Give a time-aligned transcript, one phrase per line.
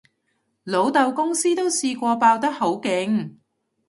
[0.63, 3.35] 老豆公司都試過爆得好勁